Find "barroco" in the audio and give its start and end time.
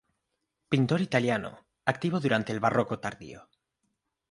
2.59-2.97